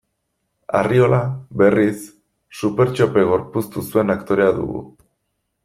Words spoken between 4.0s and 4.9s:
aktorea dugu.